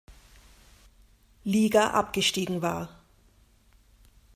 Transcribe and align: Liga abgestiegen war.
Liga 1.43 1.91
abgestiegen 1.91 2.63
war. 2.63 2.89